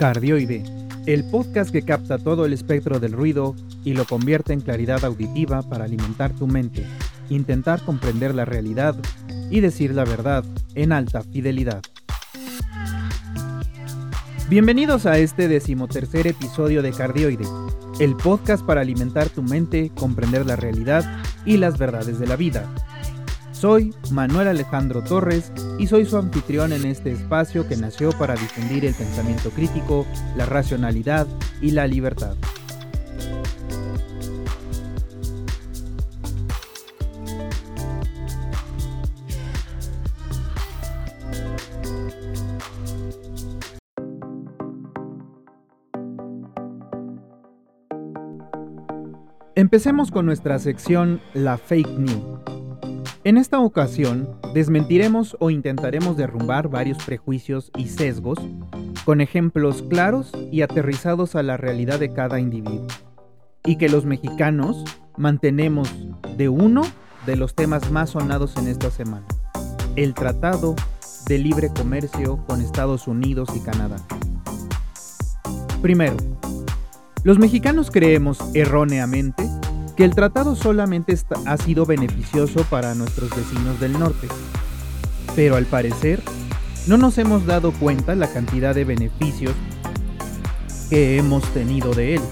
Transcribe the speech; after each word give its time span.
Cardioide, 0.00 0.62
el 1.04 1.24
podcast 1.24 1.70
que 1.70 1.82
capta 1.82 2.16
todo 2.16 2.46
el 2.46 2.54
espectro 2.54 3.00
del 3.00 3.12
ruido 3.12 3.54
y 3.84 3.92
lo 3.92 4.06
convierte 4.06 4.54
en 4.54 4.62
claridad 4.62 5.04
auditiva 5.04 5.60
para 5.60 5.84
alimentar 5.84 6.34
tu 6.34 6.46
mente, 6.46 6.86
intentar 7.28 7.84
comprender 7.84 8.34
la 8.34 8.46
realidad 8.46 8.96
y 9.50 9.60
decir 9.60 9.94
la 9.94 10.06
verdad 10.06 10.42
en 10.74 10.92
alta 10.92 11.20
fidelidad. 11.20 11.82
Bienvenidos 14.48 15.04
a 15.04 15.18
este 15.18 15.48
decimotercer 15.48 16.26
episodio 16.28 16.80
de 16.80 16.92
Cardioide, 16.92 17.44
el 18.00 18.16
podcast 18.16 18.64
para 18.64 18.80
alimentar 18.80 19.28
tu 19.28 19.42
mente, 19.42 19.92
comprender 19.94 20.46
la 20.46 20.56
realidad 20.56 21.04
y 21.44 21.58
las 21.58 21.76
verdades 21.76 22.18
de 22.18 22.26
la 22.26 22.36
vida. 22.36 22.72
Soy 23.60 23.92
Manuel 24.10 24.48
Alejandro 24.48 25.02
Torres 25.02 25.52
y 25.78 25.86
soy 25.86 26.06
su 26.06 26.16
anfitrión 26.16 26.72
en 26.72 26.86
este 26.86 27.12
espacio 27.12 27.68
que 27.68 27.76
nació 27.76 28.10
para 28.12 28.32
difundir 28.32 28.86
el 28.86 28.94
pensamiento 28.94 29.50
crítico, 29.50 30.06
la 30.34 30.46
racionalidad 30.46 31.26
y 31.60 31.72
la 31.72 31.86
libertad. 31.86 32.36
Empecemos 49.54 50.10
con 50.10 50.24
nuestra 50.24 50.58
sección 50.58 51.20
La 51.34 51.58
Fake 51.58 51.90
News 51.98 52.49
en 53.22 53.36
esta 53.36 53.60
ocasión, 53.60 54.30
desmentiremos 54.54 55.36
o 55.40 55.50
intentaremos 55.50 56.16
derrumbar 56.16 56.68
varios 56.68 57.04
prejuicios 57.04 57.70
y 57.76 57.88
sesgos 57.88 58.38
con 59.04 59.20
ejemplos 59.20 59.82
claros 59.82 60.32
y 60.50 60.62
aterrizados 60.62 61.34
a 61.34 61.42
la 61.42 61.58
realidad 61.58 61.98
de 61.98 62.14
cada 62.14 62.40
individuo. 62.40 62.86
Y 63.64 63.76
que 63.76 63.90
los 63.90 64.06
mexicanos 64.06 64.84
mantenemos 65.18 65.94
de 66.38 66.48
uno 66.48 66.82
de 67.26 67.36
los 67.36 67.54
temas 67.54 67.90
más 67.90 68.10
sonados 68.10 68.56
en 68.56 68.68
esta 68.68 68.90
semana, 68.90 69.26
el 69.96 70.14
Tratado 70.14 70.74
de 71.26 71.36
Libre 71.36 71.68
Comercio 71.68 72.42
con 72.46 72.62
Estados 72.62 73.06
Unidos 73.06 73.50
y 73.54 73.60
Canadá. 73.60 73.96
Primero, 75.82 76.16
los 77.22 77.38
mexicanos 77.38 77.90
creemos 77.90 78.38
erróneamente 78.54 79.46
que 80.00 80.06
el 80.06 80.14
tratado 80.14 80.56
solamente 80.56 81.14
ha 81.44 81.56
sido 81.58 81.84
beneficioso 81.84 82.64
para 82.70 82.94
nuestros 82.94 83.28
vecinos 83.36 83.78
del 83.80 83.92
norte. 83.98 84.28
Pero 85.36 85.56
al 85.56 85.66
parecer, 85.66 86.22
no 86.86 86.96
nos 86.96 87.18
hemos 87.18 87.44
dado 87.44 87.70
cuenta 87.72 88.14
la 88.14 88.32
cantidad 88.32 88.74
de 88.74 88.84
beneficios 88.84 89.52
que 90.88 91.18
hemos 91.18 91.44
tenido 91.52 91.92
de 91.92 92.14
él. 92.14 92.22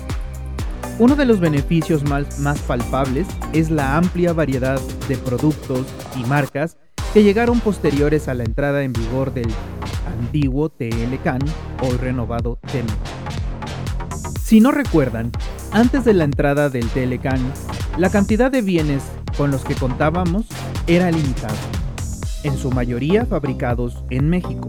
Uno 0.98 1.14
de 1.14 1.26
los 1.26 1.40
beneficios 1.40 2.04
más, 2.04 2.58
palpables 2.60 3.26
es 3.52 3.70
la 3.70 3.98
amplia 3.98 4.32
variedad 4.32 4.80
de 5.06 5.18
productos 5.18 5.84
y 6.16 6.24
marcas 6.24 6.78
que 7.12 7.22
llegaron 7.22 7.60
posteriores 7.60 8.28
a 8.28 8.34
la 8.34 8.44
entrada 8.44 8.82
en 8.82 8.94
vigor 8.94 9.34
del 9.34 9.52
antiguo 10.18 10.70
TLCAN, 10.70 11.40
hoy 11.82 11.98
renovado 11.98 12.58
TEN. 12.72 12.86
Si 14.42 14.58
no 14.58 14.72
recuerdan, 14.72 15.32
antes 15.72 16.04
de 16.04 16.14
la 16.14 16.24
entrada 16.24 16.68
del 16.70 16.88
Telecan, 16.88 17.40
la 17.98 18.10
cantidad 18.10 18.50
de 18.50 18.62
bienes 18.62 19.02
con 19.36 19.50
los 19.50 19.64
que 19.64 19.74
contábamos 19.74 20.46
era 20.86 21.10
limitada, 21.10 21.54
en 22.42 22.56
su 22.56 22.70
mayoría 22.70 23.26
fabricados 23.26 24.04
en 24.10 24.28
México. 24.28 24.66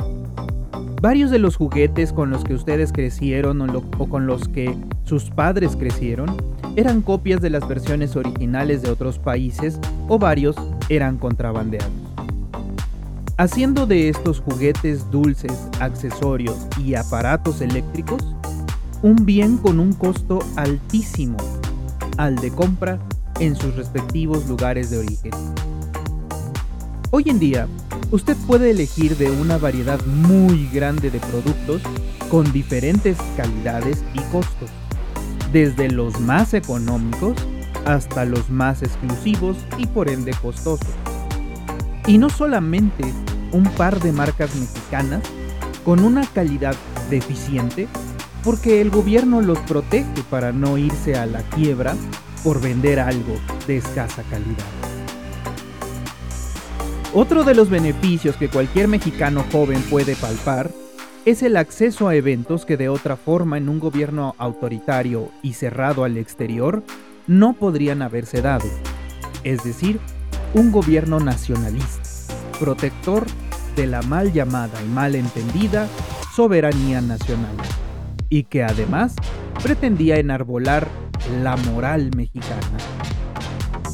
Varios 1.02 1.32
de 1.32 1.40
los 1.40 1.56
juguetes 1.56 2.12
con 2.12 2.30
los 2.30 2.44
que 2.44 2.54
ustedes 2.54 2.92
crecieron 2.92 3.62
o, 3.62 4.10
con 4.10 4.28
los 4.28 4.50
que 4.50 4.76
sus 5.06 5.30
padres 5.30 5.78
crecieron 5.78 6.36
eran 6.76 7.02
copias 7.02 7.42
de 7.42 7.50
las 7.50 7.68
versiones 7.68 8.16
originales 8.18 8.82
de 8.82 8.92
otros 8.92 9.18
países 9.18 9.80
o 10.10 10.20
varios 10.20 10.58
eran 10.90 11.18
contrabandeados. 11.18 11.92
Haciendo 13.38 13.86
de 13.86 14.10
estos 14.10 14.42
juguetes 14.42 15.10
dulces, 15.10 15.70
accesorios 15.80 16.68
y 16.84 16.96
aparatos 16.96 17.62
eléctricos 17.62 18.22
un 19.02 19.26
bien 19.26 19.58
con 19.58 19.80
un 19.80 19.94
costo 19.94 20.40
altísimo 20.58 21.38
al 22.18 22.36
de 22.36 22.52
compra 22.52 23.00
en 23.40 23.56
sus 23.56 23.76
respectivos 23.76 24.48
lugares 24.48 24.90
de 24.90 24.98
origen. 24.98 25.32
Hoy 27.12 27.24
en 27.28 27.40
día, 27.40 27.68
usted 28.12 28.36
puede 28.46 28.72
elegir 28.72 29.16
de 29.16 29.32
una 29.32 29.58
variedad 29.58 30.04
muy 30.06 30.68
grande 30.68 31.10
de 31.10 31.20
productos 31.20 31.82
con 32.30 32.52
diferentes 32.52 33.18
calidades 33.38 34.04
y 34.14 34.20
costos, 34.32 34.70
desde 35.54 35.90
los 35.90 36.20
más 36.20 36.54
económicos 36.54 37.36
hasta 37.86 38.26
los 38.26 38.50
más 38.50 38.84
exclusivos 38.84 39.58
y 39.78 39.88
por 39.88 40.10
ende 40.10 40.34
costosos. 40.42 40.90
Y 42.06 42.18
no 42.18 42.30
solamente 42.30 43.06
un 43.54 43.64
par 43.64 44.00
de 44.02 44.12
marcas 44.12 44.54
mexicanas 44.56 45.24
con 45.86 46.04
una 46.04 46.26
calidad 46.26 46.76
deficiente 47.10 47.88
porque 48.44 48.82
el 48.82 48.90
gobierno 48.90 49.42
los 49.42 49.60
protege 49.60 50.24
para 50.30 50.52
no 50.52 50.78
irse 50.78 51.16
a 51.16 51.26
la 51.26 51.42
quiebra 51.42 51.96
por 52.44 52.62
vender 52.62 53.00
algo 53.00 53.36
de 53.68 53.78
escasa 53.78 54.24
calidad. 54.24 54.66
Otro 57.14 57.44
de 57.44 57.56
los 57.56 57.70
beneficios 57.70 58.36
que 58.38 58.50
cualquier 58.50 58.88
mexicano 58.88 59.44
joven 59.52 59.82
puede 59.90 60.16
palpar 60.16 60.72
es 61.26 61.44
el 61.44 61.58
acceso 61.58 62.08
a 62.08 62.16
eventos 62.16 62.66
que 62.66 62.78
de 62.78 62.88
otra 62.88 63.18
forma 63.18 63.58
en 63.58 63.68
un 63.68 63.80
gobierno 63.80 64.36
autoritario 64.38 65.32
y 65.42 65.54
cerrado 65.54 66.04
al 66.04 66.18
exterior 66.18 66.84
no 67.28 67.54
podrían 67.54 68.02
haberse 68.02 68.42
dado. 68.42 68.70
Es 69.44 69.64
decir, 69.64 70.00
un 70.54 70.72
gobierno 70.72 71.20
nacionalista, 71.20 72.34
protector 72.60 73.26
de 73.76 73.88
la 73.88 74.02
mal 74.02 74.32
llamada 74.32 74.82
y 74.84 74.88
mal 74.88 75.16
entendida 75.16 75.88
soberanía 76.34 77.02
nacional 77.02 77.56
y 78.30 78.44
que 78.44 78.64
además 78.64 79.16
pretendía 79.62 80.18
enarbolar 80.18 80.88
la 81.42 81.58
moral 81.58 82.12
mexicana. 82.16 82.78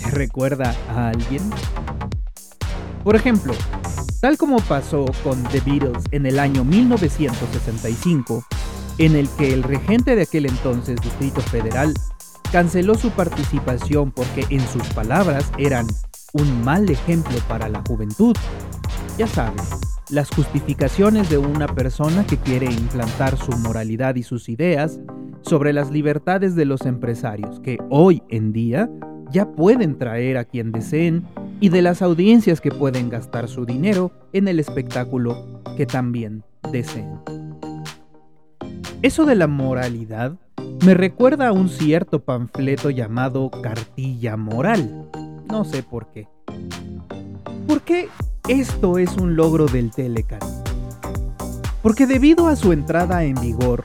¿Te 0.03 0.11
recuerda 0.11 0.75
a 0.89 1.09
alguien? 1.09 1.41
Por 3.03 3.15
ejemplo, 3.15 3.53
tal 4.21 4.37
como 4.37 4.57
pasó 4.57 5.05
con 5.23 5.41
The 5.43 5.61
Beatles 5.61 6.03
en 6.11 6.25
el 6.25 6.39
año 6.39 6.63
1965, 6.63 8.45
en 8.97 9.15
el 9.15 9.29
que 9.29 9.53
el 9.53 9.63
regente 9.63 10.15
de 10.15 10.23
aquel 10.23 10.45
entonces 10.45 10.99
Distrito 11.01 11.41
Federal 11.41 11.93
canceló 12.51 12.95
su 12.95 13.11
participación 13.11 14.11
porque 14.11 14.45
en 14.49 14.65
sus 14.67 14.83
palabras 14.93 15.51
eran 15.57 15.87
un 16.33 16.63
mal 16.63 16.89
ejemplo 16.89 17.37
para 17.47 17.69
la 17.69 17.81
juventud. 17.87 18.35
Ya 19.17 19.27
sabes, 19.27 19.79
las 20.09 20.29
justificaciones 20.29 21.29
de 21.29 21.37
una 21.37 21.67
persona 21.67 22.25
que 22.25 22.37
quiere 22.37 22.67
implantar 22.67 23.37
su 23.37 23.51
moralidad 23.53 24.15
y 24.15 24.23
sus 24.23 24.49
ideas 24.49 24.99
sobre 25.41 25.73
las 25.73 25.91
libertades 25.91 26.55
de 26.55 26.65
los 26.65 26.81
empresarios 26.85 27.59
que 27.59 27.77
hoy 27.89 28.21
en 28.29 28.51
día 28.51 28.89
ya 29.31 29.51
pueden 29.51 29.97
traer 29.97 30.37
a 30.37 30.45
quien 30.45 30.71
deseen 30.71 31.23
y 31.59 31.69
de 31.69 31.81
las 31.81 32.01
audiencias 32.01 32.61
que 32.61 32.69
pueden 32.69 33.09
gastar 33.09 33.47
su 33.47 33.65
dinero 33.65 34.11
en 34.33 34.47
el 34.47 34.59
espectáculo 34.59 35.61
que 35.77 35.85
también 35.85 36.43
deseen. 36.71 37.19
Eso 39.01 39.25
de 39.25 39.35
la 39.35 39.47
moralidad 39.47 40.37
me 40.85 40.93
recuerda 40.93 41.47
a 41.47 41.51
un 41.51 41.69
cierto 41.69 42.23
panfleto 42.23 42.89
llamado 42.89 43.49
Cartilla 43.49 44.37
Moral. 44.37 45.09
No 45.49 45.63
sé 45.63 45.83
por 45.83 46.11
qué. 46.11 46.27
¿Por 47.67 47.81
qué 47.81 48.09
esto 48.47 48.99
es 48.99 49.17
un 49.17 49.35
logro 49.35 49.65
del 49.65 49.91
Telecan. 49.91 50.39
Porque 51.81 52.05
debido 52.05 52.47
a 52.47 52.55
su 52.55 52.73
entrada 52.73 53.23
en 53.23 53.35
vigor, 53.35 53.83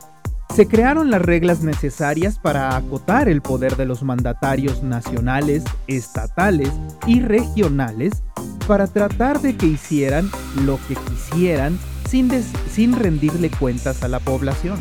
se 0.54 0.66
crearon 0.66 1.10
las 1.10 1.22
reglas 1.22 1.62
necesarias 1.62 2.38
para 2.38 2.76
acotar 2.76 3.28
el 3.28 3.40
poder 3.40 3.76
de 3.76 3.86
los 3.86 4.02
mandatarios 4.02 4.82
nacionales, 4.82 5.64
estatales 5.86 6.70
y 7.06 7.20
regionales 7.20 8.22
para 8.66 8.86
tratar 8.86 9.40
de 9.40 9.56
que 9.56 9.66
hicieran 9.66 10.30
lo 10.64 10.78
que 10.88 10.94
quisieran 10.94 11.78
sin, 12.08 12.30
sin 12.70 12.96
rendirle 12.96 13.50
cuentas 13.50 14.02
a 14.02 14.08
la 14.08 14.18
población. 14.18 14.78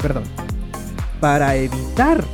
Perdón. 0.00 0.24
Para 1.20 1.54
evitar 1.54 2.24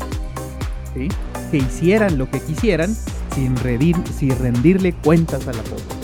que 1.51 1.59
hicieran 1.59 2.19
lo 2.19 2.31
que 2.31 2.41
quisieran 2.41 2.97
sin, 3.35 3.57
rendirle 3.57 4.93
cuentas 4.93 5.47
a 5.49 5.53
la 5.53 5.63
población. 5.63 5.99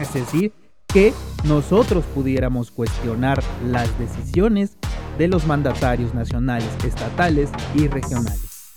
Es 0.00 0.14
decir, 0.14 0.52
que 0.86 1.12
nosotros 1.44 2.04
pudiéramos 2.14 2.70
cuestionar 2.70 3.42
las 3.64 3.98
decisiones 3.98 4.76
de 5.18 5.28
los 5.28 5.46
mandatarios 5.46 6.14
nacionales, 6.14 6.68
estatales 6.84 7.50
y 7.74 7.88
regionales. 7.88 8.72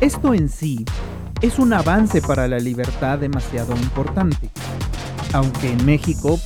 Esto 0.00 0.34
en 0.34 0.48
sí 0.48 0.84
es 1.40 1.58
un 1.58 1.72
avance 1.72 2.20
para 2.22 2.46
la 2.48 2.58
libertad 2.58 3.18
demasiado 3.18 3.74
importante, 3.76 4.50
aunque 5.32 5.72
en 5.72 5.84
México, 5.84 6.38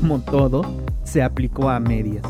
como 0.00 0.20
todo, 0.20 0.62
se 1.04 1.22
aplicó 1.22 1.70
a 1.70 1.80
medias. 1.80 2.24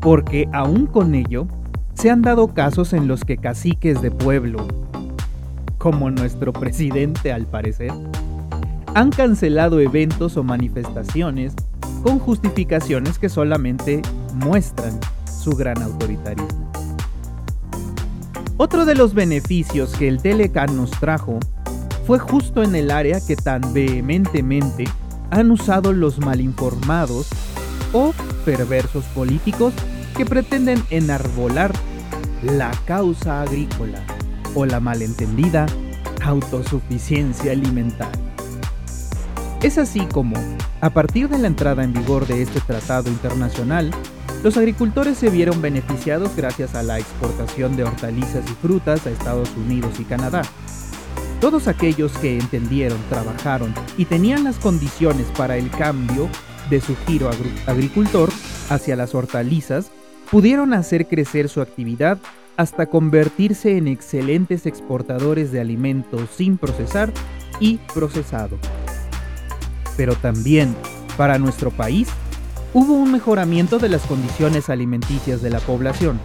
porque 0.00 0.48
aún 0.52 0.86
con 0.86 1.14
ello, 1.14 1.48
se 1.94 2.10
han 2.10 2.22
dado 2.22 2.54
casos 2.54 2.92
en 2.92 3.08
los 3.08 3.24
que 3.24 3.36
caciques 3.36 4.00
de 4.00 4.10
pueblo, 4.12 4.66
como 5.90 6.10
nuestro 6.10 6.52
presidente 6.52 7.32
al 7.32 7.46
parecer, 7.46 7.90
han 8.94 9.08
cancelado 9.08 9.80
eventos 9.80 10.36
o 10.36 10.44
manifestaciones 10.44 11.54
con 12.02 12.18
justificaciones 12.18 13.18
que 13.18 13.30
solamente 13.30 14.02
muestran 14.34 15.00
su 15.24 15.52
gran 15.52 15.82
autoritarismo. 15.82 16.70
Otro 18.58 18.84
de 18.84 18.96
los 18.96 19.14
beneficios 19.14 19.94
que 19.94 20.08
el 20.08 20.20
Telecan 20.20 20.76
nos 20.76 20.90
trajo 20.90 21.40
fue 22.06 22.18
justo 22.18 22.62
en 22.62 22.74
el 22.74 22.90
área 22.90 23.18
que 23.26 23.36
tan 23.36 23.72
vehementemente 23.72 24.84
han 25.30 25.50
usado 25.50 25.94
los 25.94 26.18
malinformados 26.18 27.30
o 27.94 28.12
perversos 28.44 29.06
políticos 29.14 29.72
que 30.14 30.26
pretenden 30.26 30.84
enarbolar 30.90 31.72
la 32.42 32.72
causa 32.84 33.40
agrícola 33.40 34.04
o 34.58 34.66
la 34.66 34.80
malentendida 34.80 35.66
autosuficiencia 36.20 37.52
alimentaria. 37.52 38.20
Es 39.62 39.78
así 39.78 40.00
como, 40.06 40.34
a 40.80 40.90
partir 40.90 41.28
de 41.28 41.38
la 41.38 41.46
entrada 41.46 41.84
en 41.84 41.92
vigor 41.92 42.26
de 42.26 42.42
este 42.42 42.60
tratado 42.60 43.08
internacional, 43.08 43.92
los 44.42 44.56
agricultores 44.56 45.16
se 45.16 45.30
vieron 45.30 45.62
beneficiados 45.62 46.34
gracias 46.34 46.74
a 46.74 46.82
la 46.82 46.98
exportación 46.98 47.76
de 47.76 47.84
hortalizas 47.84 48.44
y 48.50 48.54
frutas 48.54 49.06
a 49.06 49.10
Estados 49.10 49.50
Unidos 49.56 50.00
y 50.00 50.04
Canadá. 50.04 50.42
Todos 51.40 51.68
aquellos 51.68 52.10
que 52.18 52.36
entendieron, 52.36 52.98
trabajaron 53.08 53.72
y 53.96 54.06
tenían 54.06 54.42
las 54.42 54.56
condiciones 54.58 55.26
para 55.36 55.56
el 55.56 55.70
cambio 55.70 56.28
de 56.68 56.80
su 56.80 56.96
giro 57.06 57.30
agricultor 57.66 58.28
hacia 58.70 58.96
las 58.96 59.14
hortalizas 59.14 59.92
pudieron 60.32 60.74
hacer 60.74 61.06
crecer 61.06 61.48
su 61.48 61.60
actividad 61.60 62.18
hasta 62.58 62.86
convertirse 62.86 63.76
en 63.78 63.86
excelentes 63.86 64.66
exportadores 64.66 65.52
de 65.52 65.60
alimentos 65.60 66.28
sin 66.36 66.58
procesar 66.58 67.12
y 67.60 67.78
procesado. 67.94 68.58
Pero 69.96 70.16
también, 70.16 70.74
para 71.16 71.38
nuestro 71.38 71.70
país, 71.70 72.08
hubo 72.74 72.94
un 72.94 73.12
mejoramiento 73.12 73.78
de 73.78 73.88
las 73.88 74.02
condiciones 74.06 74.68
alimenticias 74.70 75.40
de 75.40 75.50
la 75.50 75.60
población. 75.60 76.20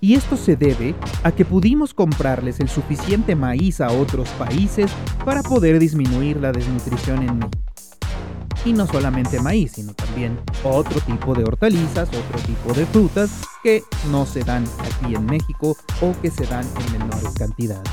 Y 0.00 0.14
esto 0.14 0.36
se 0.36 0.54
debe 0.54 0.94
a 1.24 1.32
que 1.32 1.44
pudimos 1.44 1.92
comprarles 1.92 2.60
el 2.60 2.68
suficiente 2.68 3.34
maíz 3.34 3.80
a 3.80 3.90
otros 3.90 4.28
países 4.30 4.92
para 5.24 5.42
poder 5.42 5.80
disminuir 5.80 6.36
la 6.36 6.52
desnutrición 6.52 7.22
en 7.24 7.38
México. 7.38 7.63
Y 8.64 8.72
no 8.72 8.86
solamente 8.86 9.40
maíz, 9.40 9.72
sino 9.72 9.92
también 9.92 10.38
otro 10.62 11.00
tipo 11.00 11.34
de 11.34 11.44
hortalizas, 11.44 12.08
otro 12.08 12.40
tipo 12.46 12.72
de 12.72 12.86
frutas 12.86 13.42
que 13.62 13.82
no 14.10 14.24
se 14.24 14.42
dan 14.42 14.64
aquí 14.80 15.14
en 15.14 15.26
México 15.26 15.76
o 16.00 16.20
que 16.22 16.30
se 16.30 16.46
dan 16.46 16.66
en 16.86 16.98
menores 16.98 17.34
cantidades. 17.38 17.90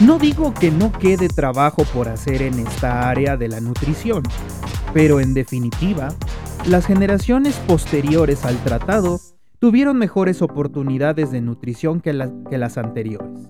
No 0.00 0.18
digo 0.18 0.52
que 0.54 0.70
no 0.70 0.92
quede 0.92 1.28
trabajo 1.28 1.84
por 1.84 2.08
hacer 2.08 2.42
en 2.42 2.58
esta 2.58 3.08
área 3.08 3.36
de 3.36 3.48
la 3.48 3.60
nutrición, 3.60 4.22
pero 4.92 5.20
en 5.20 5.34
definitiva, 5.34 6.08
las 6.66 6.86
generaciones 6.86 7.56
posteriores 7.66 8.44
al 8.44 8.56
tratado 8.64 9.20
tuvieron 9.58 9.96
mejores 9.96 10.42
oportunidades 10.42 11.30
de 11.30 11.40
nutrición 11.40 12.00
que, 12.00 12.10
que 12.50 12.58
las 12.58 12.76
anteriores. 12.76 13.48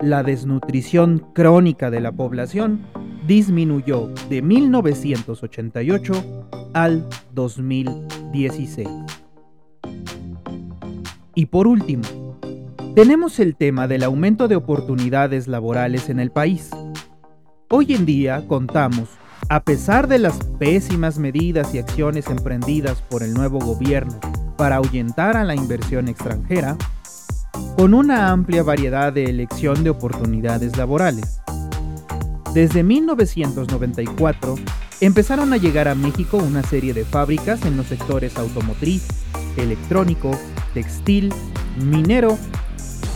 La 0.00 0.22
desnutrición 0.22 1.30
crónica 1.34 1.90
de 1.90 2.00
la 2.00 2.12
población 2.12 2.86
disminuyó 3.26 4.08
de 4.28 4.42
1988 4.42 6.48
al 6.74 7.08
2016. 7.32 8.88
Y 11.34 11.46
por 11.46 11.66
último, 11.66 12.04
tenemos 12.94 13.40
el 13.40 13.56
tema 13.56 13.88
del 13.88 14.04
aumento 14.04 14.48
de 14.48 14.56
oportunidades 14.56 15.48
laborales 15.48 16.08
en 16.08 16.20
el 16.20 16.30
país. 16.30 16.70
Hoy 17.68 17.94
en 17.94 18.06
día 18.06 18.46
contamos, 18.46 19.08
a 19.48 19.62
pesar 19.62 20.08
de 20.08 20.18
las 20.18 20.38
pésimas 20.58 21.18
medidas 21.18 21.74
y 21.74 21.78
acciones 21.78 22.28
emprendidas 22.28 23.02
por 23.02 23.22
el 23.22 23.34
nuevo 23.34 23.58
gobierno 23.58 24.18
para 24.56 24.76
ahuyentar 24.76 25.36
a 25.36 25.44
la 25.44 25.54
inversión 25.54 26.08
extranjera, 26.08 26.76
con 27.76 27.92
una 27.92 28.30
amplia 28.30 28.62
variedad 28.62 29.12
de 29.12 29.24
elección 29.24 29.84
de 29.84 29.90
oportunidades 29.90 30.76
laborales. 30.76 31.40
Desde 32.56 32.82
1994 32.82 34.54
empezaron 35.02 35.52
a 35.52 35.58
llegar 35.58 35.88
a 35.88 35.94
México 35.94 36.38
una 36.38 36.62
serie 36.62 36.94
de 36.94 37.04
fábricas 37.04 37.62
en 37.66 37.76
los 37.76 37.84
sectores 37.84 38.38
automotriz, 38.38 39.06
electrónico, 39.58 40.30
textil, 40.72 41.34
minero, 41.84 42.38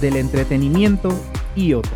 del 0.02 0.16
entretenimiento 0.16 1.08
y 1.56 1.72
otros, 1.72 1.94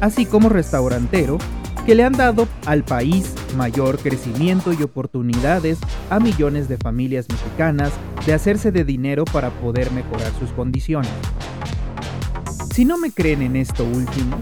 así 0.00 0.26
como 0.26 0.48
restaurantero, 0.48 1.38
que 1.86 1.94
le 1.94 2.02
han 2.02 2.14
dado 2.14 2.48
al 2.66 2.82
país 2.82 3.32
mayor 3.56 4.00
crecimiento 4.00 4.72
y 4.72 4.82
oportunidades 4.82 5.78
a 6.10 6.18
millones 6.18 6.68
de 6.68 6.78
familias 6.78 7.26
mexicanas 7.28 7.92
de 8.26 8.32
hacerse 8.32 8.72
de 8.72 8.82
dinero 8.82 9.24
para 9.24 9.50
poder 9.50 9.92
mejorar 9.92 10.32
sus 10.40 10.50
condiciones. 10.50 11.12
Si 12.74 12.84
no 12.84 12.98
me 12.98 13.12
creen 13.12 13.42
en 13.42 13.54
esto 13.54 13.84
último, 13.84 14.36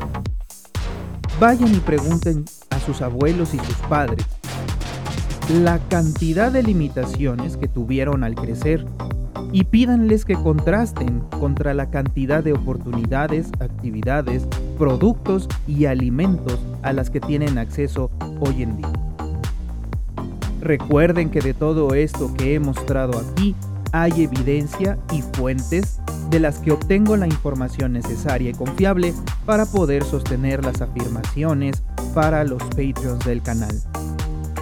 Vayan 1.40 1.73
y 1.73 1.79
pregunten 1.79 2.44
a 2.70 2.81
sus 2.81 3.00
abuelos 3.00 3.55
y 3.55 3.58
sus 3.58 3.76
padres 3.88 4.26
la 5.62 5.79
cantidad 5.88 6.50
de 6.50 6.64
limitaciones 6.64 7.56
que 7.56 7.69
tuvieron 7.69 8.25
al 8.25 8.35
crecer 8.35 8.85
y 9.52 9.64
pídanles 9.64 10.25
que 10.25 10.35
contrasten 10.35 11.20
contra 11.38 11.75
la 11.75 11.90
cantidad 11.90 12.43
de 12.43 12.55
oportunidades, 12.55 13.50
actividades, 13.61 14.49
productos 14.79 15.49
y 15.69 15.87
alimentos 15.87 16.58
a 16.82 16.93
las 16.93 17.08
que 17.08 17.20
tienen 17.20 17.56
acceso 17.56 18.11
hoy 18.40 18.64
en 18.64 18.76
día. 18.76 18.93
Recuerden 20.61 21.31
que 21.31 21.40
de 21.40 21.55
todo 21.55 21.94
esto 21.94 22.35
que 22.35 22.56
he 22.56 22.61
mostrado 22.61 23.17
aquí 23.17 23.55
hay 23.93 24.25
evidencia 24.25 24.99
y 25.12 25.23
fuentes 25.37 26.00
de 26.31 26.40
las 26.40 26.58
que 26.58 26.73
obtengo 26.73 27.17
la 27.17 27.26
información 27.26 27.93
necesaria 27.93 28.50
y 28.50 28.55
confiable 28.55 29.14
para 29.46 29.67
poder 29.67 30.05
sostener 30.05 30.64
las 30.64 30.81
afirmaciones 30.81 31.82
para 32.14 32.44
los 32.44 32.62
Patreons 32.64 33.25
del 33.25 33.43
canal. 33.43 33.75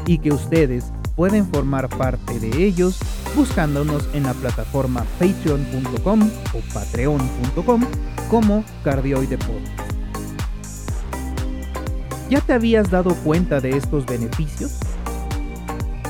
Y 0.07 0.19
que 0.19 0.33
ustedes 0.33 0.93
pueden 1.17 1.47
formar 1.47 1.89
parte 1.89 2.39
de 2.39 2.65
ellos 2.65 2.99
buscándonos 3.35 4.09
en 4.15 4.25
la 4.25 4.35
plataforma 4.35 5.05
patreon.com 5.19 6.31
o 6.55 6.75
patreon.com 6.75 7.83
como 8.31 8.65
Cardioide 8.83 9.39
¿Ya 12.29 12.41
te 12.41 12.53
habías 12.53 12.91
dado 12.91 13.15
cuenta 13.15 13.61
de 13.61 13.77
estos 13.77 14.05
beneficios? 14.07 14.79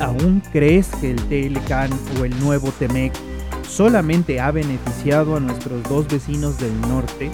¿Aún 0.00 0.42
crees 0.52 0.88
que 1.00 1.10
el 1.10 1.28
Telecan 1.28 1.90
o 2.20 2.24
el 2.24 2.38
nuevo 2.40 2.70
Temec 2.70 3.14
solamente 3.66 4.40
ha 4.40 4.50
beneficiado 4.50 5.36
a 5.36 5.40
nuestros 5.40 5.82
dos 5.84 6.06
vecinos 6.06 6.58
del 6.58 6.78
norte? 6.82 7.30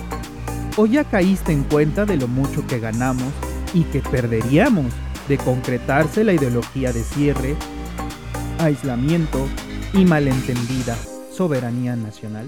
¿O 0.76 0.86
ya 0.86 1.02
caíste 1.02 1.52
en 1.52 1.64
cuenta 1.64 2.04
de 2.04 2.16
lo 2.16 2.28
mucho 2.28 2.64
que 2.66 2.78
ganamos 2.78 3.32
y 3.74 3.82
que 3.84 4.00
perderíamos 4.00 4.86
de 5.28 5.38
concretarse 5.38 6.22
la 6.22 6.34
ideología 6.34 6.92
de 6.92 7.02
cierre, 7.02 7.56
aislamiento 8.60 9.48
y 9.92 10.04
malentendida 10.04 10.96
soberanía 11.32 11.96
nacional? 11.96 12.46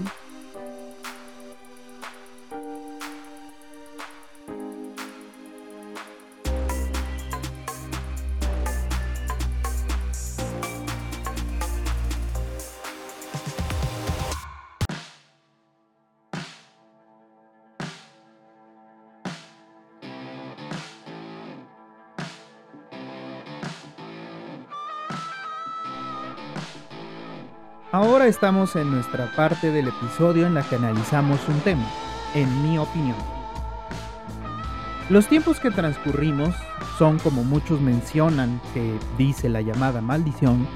Ahora 27.95 28.27
estamos 28.27 28.75
en 28.75 28.91
nuestra 28.91 29.31
parte 29.37 29.71
del 29.71 29.87
episodio 29.87 30.47
en 30.47 30.53
la 30.53 30.63
que 30.63 30.75
analizamos 30.75 31.39
un 31.47 31.57
tema, 31.61 31.89
en 32.33 32.61
mi 32.61 32.77
opinión. 32.77 33.15
Los 35.09 35.27
tiempos 35.27 35.61
que 35.61 35.71
transcurrimos 35.71 36.53
son, 36.97 37.19
como 37.19 37.45
muchos 37.45 37.79
mencionan 37.79 38.59
que 38.73 38.99
dice 39.17 39.47
la 39.47 39.61
llamada 39.61 40.01
maldición, 40.01 40.67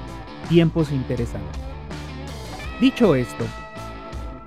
tiempos 0.48 0.90
interesantes. 0.92 1.60
Dicho 2.80 3.14
esto, 3.14 3.44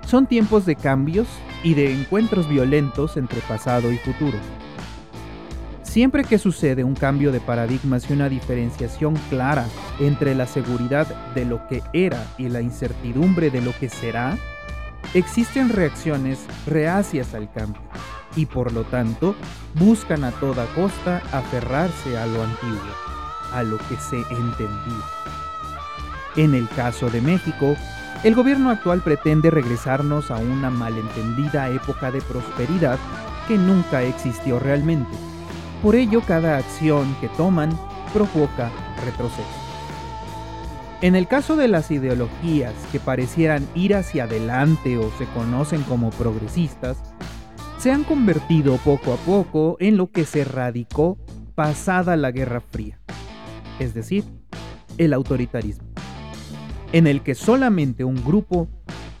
son 0.04 0.26
tiempos 0.26 0.66
de 0.66 0.74
cambios 0.74 1.28
y 1.62 1.74
de 1.74 1.94
encuentros 1.94 2.48
violentos 2.48 3.16
entre 3.16 3.38
pasado 3.42 3.92
y 3.92 3.98
futuro. 3.98 4.38
Siempre 5.94 6.24
que 6.24 6.40
sucede 6.40 6.82
un 6.82 6.96
cambio 6.96 7.30
de 7.30 7.38
paradigmas 7.38 8.10
y 8.10 8.14
una 8.14 8.28
diferenciación 8.28 9.14
clara 9.30 9.64
entre 10.00 10.34
la 10.34 10.44
seguridad 10.44 11.06
de 11.36 11.44
lo 11.44 11.68
que 11.68 11.84
era 11.92 12.26
y 12.36 12.48
la 12.48 12.60
incertidumbre 12.60 13.48
de 13.48 13.60
lo 13.60 13.72
que 13.78 13.88
será, 13.88 14.36
existen 15.14 15.68
reacciones 15.68 16.40
reacias 16.66 17.32
al 17.32 17.48
cambio 17.52 17.80
y 18.34 18.46
por 18.46 18.72
lo 18.72 18.82
tanto 18.82 19.36
buscan 19.74 20.24
a 20.24 20.32
toda 20.32 20.66
costa 20.74 21.22
aferrarse 21.30 22.18
a 22.18 22.26
lo 22.26 22.42
antiguo, 22.42 22.80
a 23.52 23.62
lo 23.62 23.78
que 23.78 23.96
se 23.96 24.16
entendía. 24.16 25.04
En 26.34 26.56
el 26.56 26.68
caso 26.70 27.08
de 27.08 27.20
México, 27.20 27.76
el 28.24 28.34
gobierno 28.34 28.70
actual 28.70 29.00
pretende 29.00 29.48
regresarnos 29.48 30.32
a 30.32 30.38
una 30.38 30.70
malentendida 30.70 31.70
época 31.70 32.10
de 32.10 32.20
prosperidad 32.20 32.98
que 33.46 33.56
nunca 33.56 34.02
existió 34.02 34.58
realmente. 34.58 35.33
Por 35.84 35.96
ello, 35.96 36.22
cada 36.22 36.56
acción 36.56 37.14
que 37.20 37.28
toman 37.28 37.68
provoca 38.14 38.72
retroceso. 39.04 39.44
En 41.02 41.14
el 41.14 41.28
caso 41.28 41.56
de 41.56 41.68
las 41.68 41.90
ideologías 41.90 42.72
que 42.90 42.98
parecieran 42.98 43.68
ir 43.74 43.94
hacia 43.94 44.24
adelante 44.24 44.96
o 44.96 45.10
se 45.18 45.26
conocen 45.26 45.82
como 45.82 46.08
progresistas, 46.08 46.96
se 47.76 47.92
han 47.92 48.02
convertido 48.02 48.78
poco 48.78 49.12
a 49.12 49.16
poco 49.18 49.76
en 49.78 49.98
lo 49.98 50.10
que 50.10 50.24
se 50.24 50.44
radicó 50.44 51.18
pasada 51.54 52.16
la 52.16 52.30
Guerra 52.30 52.62
Fría, 52.62 52.98
es 53.78 53.92
decir, 53.92 54.24
el 54.96 55.12
autoritarismo, 55.12 55.86
en 56.92 57.06
el 57.06 57.20
que 57.20 57.34
solamente 57.34 58.04
un 58.04 58.24
grupo 58.24 58.68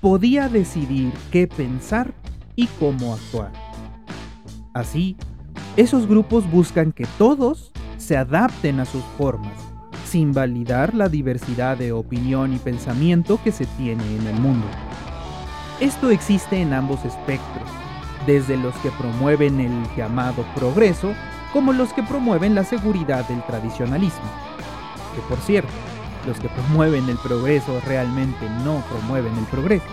podía 0.00 0.48
decidir 0.48 1.12
qué 1.30 1.46
pensar 1.46 2.14
y 2.56 2.68
cómo 2.68 3.12
actuar. 3.12 3.52
Así, 4.72 5.18
esos 5.76 6.06
grupos 6.06 6.48
buscan 6.48 6.92
que 6.92 7.04
todos 7.18 7.72
se 7.96 8.16
adapten 8.16 8.78
a 8.78 8.84
sus 8.84 9.02
formas, 9.18 9.52
sin 10.06 10.32
validar 10.32 10.94
la 10.94 11.08
diversidad 11.08 11.76
de 11.76 11.90
opinión 11.90 12.52
y 12.52 12.58
pensamiento 12.58 13.40
que 13.42 13.50
se 13.50 13.66
tiene 13.66 14.04
en 14.16 14.26
el 14.28 14.40
mundo. 14.40 14.66
Esto 15.80 16.10
existe 16.10 16.60
en 16.60 16.72
ambos 16.72 17.04
espectros, 17.04 17.68
desde 18.24 18.56
los 18.56 18.72
que 18.76 18.90
promueven 18.92 19.58
el 19.58 19.72
llamado 19.96 20.44
progreso 20.54 21.12
como 21.52 21.72
los 21.72 21.92
que 21.92 22.04
promueven 22.04 22.54
la 22.54 22.64
seguridad 22.64 23.26
del 23.28 23.42
tradicionalismo. 23.42 24.30
Que 25.16 25.22
por 25.22 25.38
cierto, 25.38 25.72
los 26.24 26.38
que 26.38 26.48
promueven 26.48 27.08
el 27.08 27.18
progreso 27.18 27.80
realmente 27.84 28.48
no 28.64 28.80
promueven 28.90 29.36
el 29.36 29.44
progreso, 29.46 29.84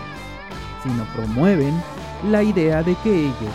sino 0.84 1.04
promueven 1.14 1.74
la 2.30 2.44
idea 2.44 2.84
de 2.84 2.94
que 3.02 3.26
ellos 3.26 3.54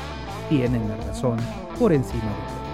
tienen 0.50 0.88
la 0.90 0.98
razón 0.98 1.40
por 1.78 1.94
encima 1.94 2.24
de 2.24 2.30
todo. 2.30 2.68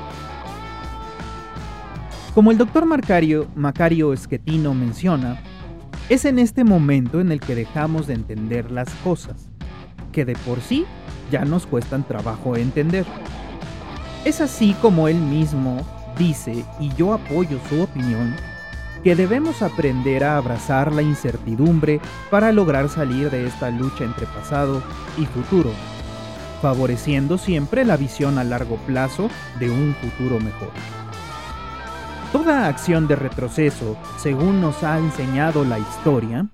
Como 2.33 2.51
el 2.51 2.57
doctor 2.57 2.85
Macario, 2.85 3.47
Macario 3.55 4.11
Esquetino 4.11 4.73
menciona, 4.73 5.39
es 6.09 6.25
en 6.25 6.39
este 6.39 6.63
momento 6.63 7.21
en 7.21 7.31
el 7.31 7.39
que 7.39 7.55
dejamos 7.55 8.07
de 8.07 8.15
entender 8.15 8.71
las 8.71 8.89
cosas, 9.03 9.49
que 10.11 10.25
de 10.25 10.35
por 10.37 10.59
sí 10.59 10.85
ya 11.31 11.45
nos 11.45 11.65
cuestan 11.65 12.03
trabajo 12.03 12.55
entender. 12.55 13.05
Es 14.25 14.41
así 14.41 14.75
como 14.81 15.07
él 15.07 15.17
mismo 15.17 15.77
dice, 16.17 16.65
y 16.79 16.89
yo 16.95 17.13
apoyo 17.13 17.59
su 17.69 17.81
opinión, 17.81 18.35
que 19.03 19.15
debemos 19.15 19.61
aprender 19.61 20.23
a 20.23 20.37
abrazar 20.37 20.91
la 20.93 21.01
incertidumbre 21.01 21.99
para 22.31 22.51
lograr 22.51 22.89
salir 22.89 23.29
de 23.29 23.45
esta 23.45 23.69
lucha 23.69 24.05
entre 24.05 24.25
pasado 24.27 24.81
y 25.17 25.25
futuro, 25.25 25.71
favoreciendo 26.63 27.37
siempre 27.37 27.83
la 27.83 27.97
visión 27.97 28.37
a 28.37 28.45
largo 28.45 28.77
plazo 28.87 29.29
de 29.59 29.69
un 29.69 29.93
futuro 29.95 30.39
mejor. 30.39 30.71
Toda 32.31 32.69
acción 32.69 33.05
de 33.05 33.17
retroceso, 33.17 33.97
según 34.17 34.61
nos 34.61 34.81
ha 34.81 34.97
enseñado 34.97 35.65
la 35.65 35.77
historia, 35.77 36.47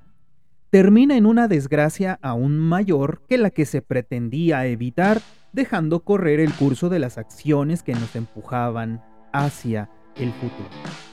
termina 0.71 1.15
en 1.15 1.27
una 1.27 1.47
desgracia 1.47 2.17
aún 2.23 2.57
mayor 2.57 3.21
que 3.29 3.37
la 3.37 3.51
que 3.51 3.67
se 3.67 3.83
pretendía 3.83 4.65
evitar 4.65 5.21
dejando 5.53 5.99
correr 5.99 6.39
el 6.39 6.53
curso 6.53 6.89
de 6.89 6.97
las 6.97 7.19
acciones 7.19 7.83
que 7.83 7.93
nos 7.93 8.15
empujaban 8.15 9.03
hacia 9.31 9.91
el 10.15 10.33
futuro. 10.33 11.08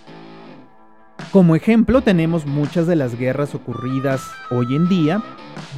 Como 1.33 1.56
ejemplo 1.56 2.02
tenemos 2.02 2.47
muchas 2.47 2.87
de 2.87 2.97
las 2.97 3.18
guerras 3.18 3.54
ocurridas 3.54 4.23
hoy 4.50 4.75
en 4.75 4.88
día, 4.88 5.23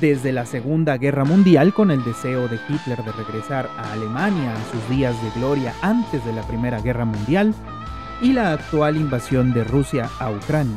desde 0.01 0.31
la 0.31 0.47
Segunda 0.47 0.99
Guerra 0.99 1.25
Mundial 1.25 1.73
con 1.73 1.91
el 1.91 2.05
deseo 2.05 2.49
de 2.49 2.61
Hitler 2.69 3.03
de 3.03 3.13
regresar 3.13 3.69
a 3.77 3.93
Alemania 3.93 4.53
a 4.53 4.71
sus 4.71 4.97
días 4.97 5.21
de 5.23 5.41
gloria 5.41 5.73
antes 5.81 6.25
de 6.25 6.33
la 6.33 6.43
Primera 6.43 6.81
Guerra 6.81 7.07
Mundial, 7.07 7.55
y 8.21 8.33
la 8.33 8.53
actual 8.53 8.97
invasión 8.97 9.53
de 9.53 9.65
Rusia 9.65 10.11
a 10.21 10.31
Ucrania, 10.31 10.77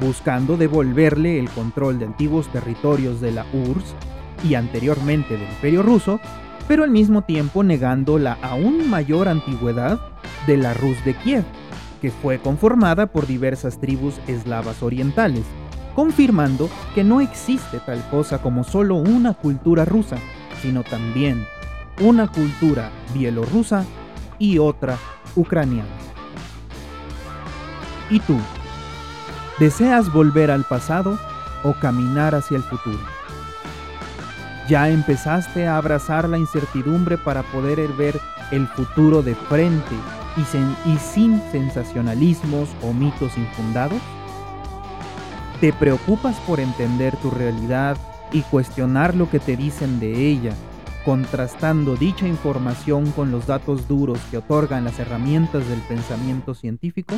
buscando 0.00 0.56
devolverle 0.56 1.38
el 1.38 1.50
control 1.50 1.98
de 1.98 2.06
antiguos 2.06 2.46
territorios 2.48 3.20
de 3.20 3.32
la 3.32 3.46
URSS 3.52 3.94
y 4.48 4.54
anteriormente 4.54 5.36
del 5.36 5.48
Imperio 5.48 5.82
ruso, 5.82 6.20
pero 6.68 6.84
al 6.84 6.90
mismo 6.90 7.22
tiempo 7.22 7.64
negando 7.64 8.18
la 8.18 8.38
aún 8.42 8.88
mayor 8.88 9.28
antigüedad 9.28 9.98
de 10.46 10.56
la 10.56 10.72
Rus 10.74 11.02
de 11.04 11.14
Kiev, 11.14 11.44
que 12.00 12.10
fue 12.10 12.38
conformada 12.38 13.06
por 13.06 13.26
diversas 13.26 13.78
tribus 13.78 14.14
eslavas 14.26 14.82
orientales, 14.82 15.44
confirmando 15.94 16.70
que 16.94 17.04
no 17.04 17.20
existe 17.20 17.80
tal 17.80 18.02
cosa 18.10 18.40
como 18.40 18.64
solo 18.64 18.96
una 18.96 19.34
cultura 19.34 19.84
rusa, 19.84 20.16
sino 20.62 20.84
también 20.84 21.46
una 22.00 22.28
cultura 22.28 22.90
bielorrusa 23.12 23.84
y 24.38 24.58
otra 24.58 24.96
ucraniana. 25.34 25.88
¿Y 28.10 28.20
tú? 28.20 28.36
¿Deseas 29.58 30.12
volver 30.12 30.50
al 30.50 30.64
pasado 30.64 31.18
o 31.64 31.72
caminar 31.74 32.34
hacia 32.34 32.56
el 32.56 32.62
futuro? 32.62 32.98
¿Ya 34.68 34.88
empezaste 34.88 35.66
a 35.66 35.76
abrazar 35.76 36.28
la 36.28 36.38
incertidumbre 36.38 37.18
para 37.18 37.42
poder 37.42 37.88
ver 37.94 38.20
el 38.50 38.66
futuro 38.68 39.22
de 39.22 39.34
frente 39.34 39.96
y, 40.38 40.98
sin 40.98 41.42
sensacionalismos 41.50 42.68
o 42.82 42.92
mitos 42.92 43.36
infundados? 43.36 44.00
¿Te 45.60 45.72
preocupas 45.72 46.36
por 46.40 46.60
entender 46.60 47.16
tu 47.16 47.30
realidad 47.30 47.96
y 48.32 48.42
cuestionar 48.42 49.14
lo 49.14 49.28
que 49.28 49.40
te 49.40 49.56
dicen 49.56 49.98
de 49.98 50.28
ella, 50.28 50.52
contrastando 51.04 51.96
dicha 51.96 52.28
información 52.28 53.10
con 53.12 53.30
los 53.30 53.46
datos 53.46 53.88
duros 53.88 54.20
que 54.30 54.38
otorgan 54.38 54.84
las 54.84 54.98
herramientas 54.98 55.68
del 55.68 55.80
pensamiento 55.80 56.54
científico? 56.54 57.16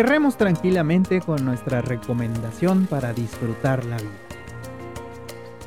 Cerremos 0.00 0.38
tranquilamente 0.38 1.20
con 1.20 1.44
nuestra 1.44 1.82
recomendación 1.82 2.86
para 2.86 3.12
disfrutar 3.12 3.84
la 3.84 3.98
vida. 3.98 4.08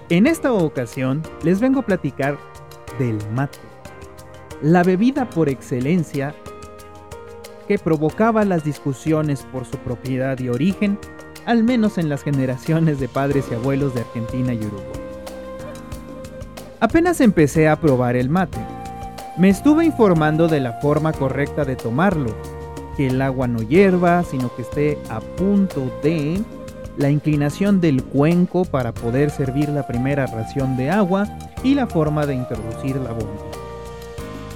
En 0.10 0.26
esta 0.26 0.52
ocasión 0.52 1.22
les 1.44 1.60
vengo 1.60 1.82
a 1.82 1.86
platicar 1.86 2.40
del 2.98 3.20
mate, 3.30 3.60
la 4.64 4.82
bebida 4.82 5.30
por 5.30 5.50
excelencia 5.50 6.34
que 7.68 7.78
provocaba 7.78 8.44
las 8.44 8.64
discusiones 8.64 9.44
por 9.52 9.66
su 9.66 9.78
propiedad 9.78 10.40
y 10.40 10.50
origen, 10.50 10.98
al 11.46 11.64
menos 11.64 12.00
en 12.00 12.10
las 12.10 12.24
generaciones 12.24 13.00
de 13.00 13.10
padres 13.10 13.46
y 13.52 13.54
abuelos 13.54 13.94
de 13.94 14.02
Argentina 14.02 14.52
y 14.52 14.66
Uruguay. 14.66 15.00
Apenas 16.80 17.22
empecé 17.22 17.68
a 17.68 17.80
probar 17.80 18.16
el 18.16 18.32
mate, 18.32 18.58
me 19.38 19.50
estuve 19.50 19.86
informando 19.86 20.48
de 20.48 20.60
la 20.60 20.74
forma 20.82 21.14
correcta 21.14 21.66
de 21.66 21.76
tomarlo 21.76 22.36
que 22.96 23.08
el 23.08 23.22
agua 23.22 23.48
no 23.48 23.62
hierva, 23.62 24.24
sino 24.24 24.54
que 24.56 24.62
esté 24.64 24.98
a 25.10 25.20
punto 25.20 25.92
de 26.02 26.42
la 26.98 27.10
inclinación 27.10 27.82
del 27.82 28.04
cuenco 28.04 28.66
para 28.66 28.94
poder 28.94 29.30
servir 29.32 29.70
la 29.70 29.88
primera 29.88 30.26
ración 30.28 30.78
de 30.78 30.90
agua 30.92 31.28
y 31.64 31.76
la 31.76 31.88
forma 31.88 32.26
de 32.26 32.36
introducir 32.36 32.96
la 32.98 33.12
bomba. 33.12 33.42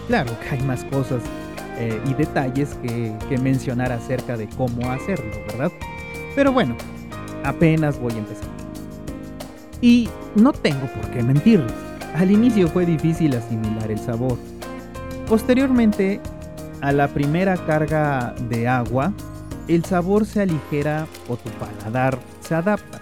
Claro 0.07 0.31
que 0.39 0.55
hay 0.55 0.61
más 0.61 0.83
cosas 0.85 1.23
eh, 1.77 1.99
y 2.09 2.13
detalles 2.13 2.75
que, 2.75 3.13
que 3.27 3.37
mencionar 3.37 3.91
acerca 3.91 4.37
de 4.37 4.47
cómo 4.49 4.89
hacerlo, 4.91 5.31
¿verdad? 5.47 5.71
Pero 6.35 6.51
bueno, 6.51 6.75
apenas 7.43 7.99
voy 7.99 8.13
a 8.13 8.17
empezar. 8.17 8.49
Y 9.81 10.09
no 10.35 10.53
tengo 10.53 10.87
por 10.87 11.09
qué 11.11 11.23
mentirles. 11.23 11.73
Al 12.15 12.31
inicio 12.31 12.67
fue 12.67 12.85
difícil 12.85 13.35
asimilar 13.35 13.91
el 13.91 13.99
sabor. 13.99 14.37
Posteriormente 15.27 16.19
a 16.81 16.91
la 16.91 17.07
primera 17.07 17.57
carga 17.57 18.35
de 18.49 18.67
agua, 18.67 19.13
el 19.67 19.83
sabor 19.83 20.25
se 20.25 20.41
aligera 20.41 21.07
o 21.27 21.35
tu 21.35 21.49
paladar 21.51 22.19
se 22.41 22.55
adapta. 22.55 23.01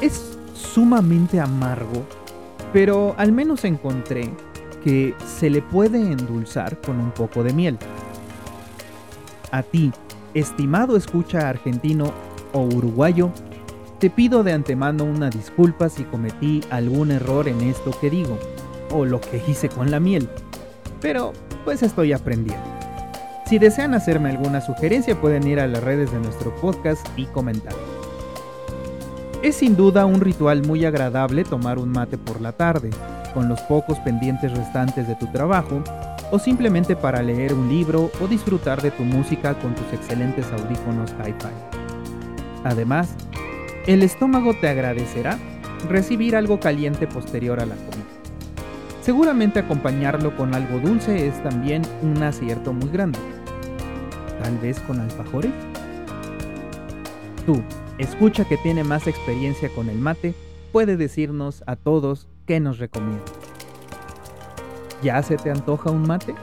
Es 0.00 0.38
sumamente 0.54 1.40
amargo, 1.40 2.04
pero 2.72 3.14
al 3.18 3.32
menos 3.32 3.64
encontré 3.64 4.30
que 4.84 5.14
se 5.26 5.50
le 5.50 5.62
puede 5.62 5.98
endulzar 5.98 6.80
con 6.80 7.00
un 7.00 7.10
poco 7.10 7.42
de 7.42 7.52
miel. 7.52 7.78
A 9.50 9.62
ti, 9.62 9.92
estimado 10.34 10.96
escucha 10.96 11.48
argentino 11.48 12.12
o 12.52 12.62
uruguayo, 12.62 13.30
te 13.98 14.10
pido 14.10 14.44
de 14.44 14.52
antemano 14.52 15.04
una 15.04 15.30
disculpa 15.30 15.88
si 15.88 16.04
cometí 16.04 16.60
algún 16.70 17.10
error 17.10 17.48
en 17.48 17.60
esto 17.62 17.90
que 18.00 18.10
digo, 18.10 18.38
o 18.92 19.04
lo 19.04 19.20
que 19.20 19.42
hice 19.48 19.68
con 19.68 19.90
la 19.90 19.98
miel, 19.98 20.28
pero 21.00 21.32
pues 21.64 21.82
estoy 21.82 22.12
aprendiendo. 22.12 22.64
Si 23.46 23.58
desean 23.58 23.94
hacerme 23.94 24.28
alguna 24.28 24.60
sugerencia 24.60 25.18
pueden 25.20 25.46
ir 25.46 25.58
a 25.60 25.66
las 25.66 25.82
redes 25.82 26.12
de 26.12 26.18
nuestro 26.18 26.54
podcast 26.56 27.06
y 27.16 27.26
comentar. 27.26 27.74
Es 29.42 29.56
sin 29.56 29.76
duda 29.76 30.04
un 30.04 30.20
ritual 30.20 30.66
muy 30.66 30.84
agradable 30.84 31.44
tomar 31.44 31.78
un 31.78 31.90
mate 31.90 32.18
por 32.18 32.40
la 32.40 32.52
tarde, 32.52 32.90
con 33.32 33.48
los 33.48 33.60
pocos 33.62 33.98
pendientes 34.00 34.52
restantes 34.52 35.06
de 35.06 35.14
tu 35.14 35.26
trabajo, 35.28 35.82
o 36.30 36.38
simplemente 36.38 36.96
para 36.96 37.22
leer 37.22 37.54
un 37.54 37.68
libro 37.68 38.10
o 38.20 38.26
disfrutar 38.26 38.82
de 38.82 38.90
tu 38.90 39.04
música 39.04 39.54
con 39.54 39.74
tus 39.74 39.92
excelentes 39.92 40.46
audífonos 40.52 41.14
hi-fi. 41.24 41.54
Además, 42.64 43.14
el 43.86 44.02
estómago 44.02 44.54
te 44.60 44.68
agradecerá 44.68 45.38
recibir 45.88 46.36
algo 46.36 46.60
caliente 46.60 47.06
posterior 47.06 47.60
a 47.60 47.66
la 47.66 47.76
comida. 47.76 47.97
Seguramente 49.08 49.60
acompañarlo 49.60 50.36
con 50.36 50.54
algo 50.54 50.80
dulce 50.80 51.28
es 51.28 51.42
también 51.42 51.80
un 52.02 52.22
acierto 52.22 52.74
muy 52.74 52.90
grande. 52.90 53.18
Tal 54.42 54.58
vez 54.58 54.78
con 54.80 55.00
alfajores. 55.00 55.50
Tú, 57.46 57.62
escucha 57.96 58.44
que 58.44 58.58
tiene 58.58 58.84
más 58.84 59.06
experiencia 59.06 59.70
con 59.70 59.88
el 59.88 59.96
mate, 59.96 60.34
puede 60.72 60.98
decirnos 60.98 61.64
a 61.66 61.76
todos 61.76 62.28
qué 62.44 62.60
nos 62.60 62.80
recomienda. 62.80 63.24
¿Ya 65.02 65.22
se 65.22 65.38
te 65.38 65.50
antoja 65.50 65.90
un 65.90 66.02
mate? 66.02 66.34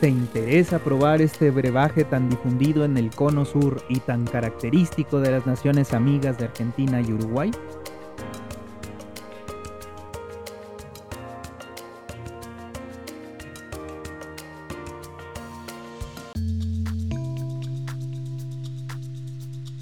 ¿Te 0.00 0.08
interesa 0.08 0.78
probar 0.78 1.20
este 1.20 1.50
brebaje 1.50 2.04
tan 2.04 2.30
difundido 2.30 2.86
en 2.86 2.96
el 2.96 3.10
cono 3.10 3.44
sur 3.44 3.82
y 3.90 4.00
tan 4.00 4.24
característico 4.24 5.20
de 5.20 5.32
las 5.32 5.46
naciones 5.46 5.92
amigas 5.92 6.38
de 6.38 6.46
Argentina 6.46 7.02
y 7.02 7.12
Uruguay? 7.12 7.50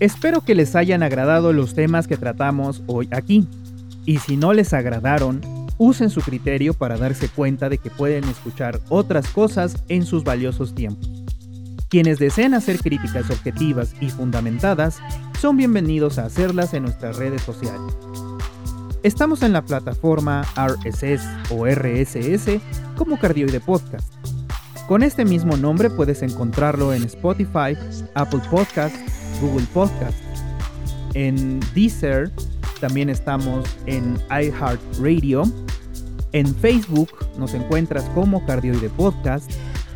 Espero 0.01 0.43
que 0.43 0.55
les 0.55 0.77
hayan 0.77 1.03
agradado 1.03 1.53
los 1.53 1.75
temas 1.75 2.07
que 2.07 2.17
tratamos 2.17 2.83
hoy 2.87 3.09
aquí. 3.11 3.49
Y 4.07 4.19
si 4.19 4.37
no 4.37 4.53
les 4.53 4.73
agradaron, 4.73 5.41
usen 5.77 6.09
su 6.09 6.21
criterio 6.21 6.73
para 6.73 6.97
darse 6.97 7.29
cuenta 7.29 7.69
de 7.69 7.79
que 7.79 7.91
pueden 7.91 8.23
escuchar 8.25 8.81
otras 8.91 9.29
cosas 9.29 9.83
en 9.89 10.07
sus 10.07 10.23
valiosos 10.23 10.73
tiempos. 10.77 11.11
Quienes 11.89 12.21
deseen 12.21 12.55
hacer 12.55 12.79
críticas 12.79 13.29
objetivas 13.29 13.93
y 14.01 14.09
fundamentadas 14.11 15.01
son 15.41 15.57
bienvenidos 15.57 16.19
a 16.19 16.27
hacerlas 16.27 16.75
en 16.75 16.85
nuestras 16.85 17.17
redes 17.17 17.43
sociales. 17.43 17.97
Estamos 19.03 19.43
en 19.43 19.53
la 19.53 19.63
plataforma 19.63 20.43
RSS 20.55 21.27
o 21.51 21.67
RSS 21.67 22.61
como 22.97 23.19
Cardioide 23.19 23.59
Podcast. 23.59 24.13
Con 24.87 25.03
este 25.03 25.25
mismo 25.25 25.57
nombre 25.57 25.91
puedes 25.91 26.23
encontrarlo 26.23 26.95
en 26.95 27.03
Spotify, 27.05 27.77
Apple 28.15 28.41
Podcast, 28.51 28.95
Google 29.41 29.67
Podcast, 29.73 30.19
en 31.15 31.61
Deezer, 31.75 32.31
también 32.81 33.11
estamos 33.11 33.69
en 33.87 34.19
iHeartRadio. 34.31 35.45
En 36.33 36.55
Facebook 36.55 37.11
nos 37.39 37.55
encuentras 37.55 38.05
como 38.15 38.45
Cardioide 38.47 38.91
Podcast, 38.91 39.51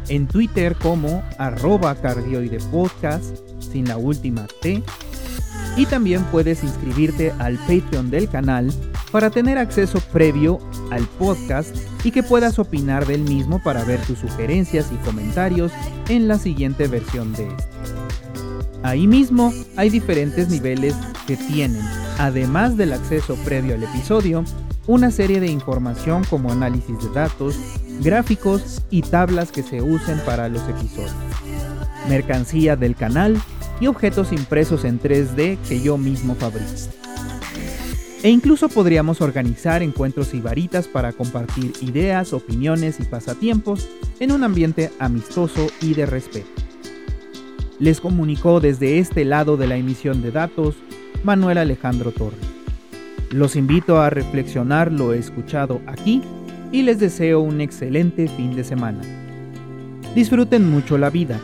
en 0.09 0.27
Twitter 0.27 0.75
como 0.77 1.23
arroba 1.39 1.95
Cardioide 1.95 2.59
Podcast, 2.71 3.37
sin 3.61 3.87
la 3.87 3.99
última 3.99 4.47
T, 4.61 4.83
y 5.77 5.87
también 5.87 6.23
puedes 6.25 6.63
inscribirte 6.65 7.33
al 7.39 7.57
Patreon 7.59 8.11
del 8.11 8.29
canal 8.29 8.73
para 9.11 9.31
tener 9.31 9.59
acceso 9.59 10.01
previo 10.13 10.59
al 10.91 11.07
podcast 11.07 11.77
y 12.05 12.11
que 12.11 12.23
puedas 12.23 12.59
opinar 12.59 13.07
del 13.07 13.23
mismo 13.23 13.63
para 13.63 13.85
ver 13.85 14.01
tus 14.01 14.19
sugerencias 14.19 14.91
y 14.93 14.97
comentarios 15.05 15.73
en 16.09 16.29
la 16.29 16.39
siguiente 16.39 16.89
versión 16.89 17.33
de 17.35 17.49
este. 17.49 17.72
Ahí 18.83 19.07
mismo 19.07 19.53
hay 19.77 19.91
diferentes 19.91 20.49
niveles 20.49 20.95
que 21.27 21.37
tienen, 21.37 21.83
además 22.19 22.77
del 22.77 22.93
acceso 22.93 23.37
previo 23.45 23.75
al 23.75 23.83
episodio, 23.85 24.45
una 24.87 25.11
serie 25.11 25.39
de 25.39 25.47
información 25.47 26.25
como 26.25 26.51
análisis 26.51 26.99
de 27.01 27.11
datos, 27.11 27.57
gráficos 28.01 28.83
y 28.91 29.03
tablas 29.03 29.53
que 29.53 29.63
se 29.63 29.81
usen 29.81 30.19
para 30.27 30.49
los 30.49 30.63
episodios, 30.69 31.15
mercancía 32.09 32.75
del 32.75 32.97
canal 32.97 33.41
y 33.81 33.87
objetos 33.87 34.33
impresos 34.33 34.85
en 34.85 35.01
3D 35.01 35.59
que 35.69 35.81
yo 35.81 35.97
mismo 35.97 36.35
fabrico. 36.35 36.67
E 38.25 38.31
incluso 38.31 38.69
podríamos 38.69 39.21
organizar 39.21 39.83
encuentros 39.83 40.33
y 40.35 40.41
varitas 40.41 40.87
para 40.87 41.13
compartir 41.13 41.73
ideas, 41.81 42.33
opiniones 42.33 43.01
y 43.01 43.05
pasatiempos 43.05 43.89
en 44.21 44.31
un 44.31 44.45
ambiente 44.45 44.91
amistoso 45.01 45.69
y 45.81 45.95
de 45.95 46.07
respeto. 46.07 46.62
Les 47.83 48.01
comunicó 48.01 48.61
desde 48.61 49.01
este 49.01 49.25
lado 49.25 49.57
de 49.57 49.67
la 49.67 49.77
emisión 49.77 50.23
de 50.23 50.31
datos 50.31 50.77
Manuel 51.25 51.59
Alejandro 51.59 52.13
Torres. 52.13 52.39
Los 53.33 53.57
invito 53.57 54.01
a 54.01 54.09
reflexionar 54.09 54.93
lo 54.93 55.13
escuchado 55.13 55.81
aquí 55.89 56.23
y 56.71 56.83
les 56.83 57.01
deseo 57.01 57.41
un 57.41 57.61
excelente 57.61 58.29
fin 58.29 58.55
de 58.55 58.63
semana. 58.63 59.01
Disfruten 60.15 60.71
mucho 60.71 60.97
la 60.97 61.11
vida. 61.11 61.41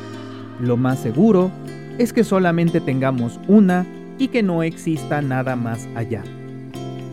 Lo 0.60 0.76
más 0.76 1.00
seguro 1.00 1.50
es 1.98 2.12
que 2.12 2.22
solamente 2.22 2.80
tengamos 2.80 3.40
una 3.48 3.84
y 4.16 4.28
que 4.28 4.44
no 4.44 4.62
exista 4.62 5.20
nada 5.20 5.56
más 5.56 5.88
allá. 5.96 6.22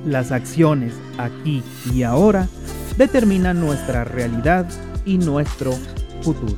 Las 0.05 0.31
acciones 0.31 0.93
aquí 1.17 1.63
y 1.91 2.03
ahora 2.03 2.47
determinan 2.95 3.59
nuestra 3.59 4.03
realidad 4.03 4.67
y 5.03 5.17
nuestro 5.17 5.71
futuro. 6.21 6.55